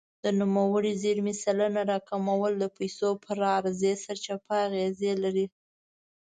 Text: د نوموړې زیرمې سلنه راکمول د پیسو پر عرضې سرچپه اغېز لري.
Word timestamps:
د 0.23 0.25
نوموړې 0.41 0.91
زیرمې 1.03 1.33
سلنه 1.43 1.81
راکمول 1.91 2.53
د 2.59 2.65
پیسو 2.77 3.09
پر 3.23 3.37
عرضې 3.55 3.93
سرچپه 4.05 4.53
اغېز 4.67 4.97
لري. 5.23 5.45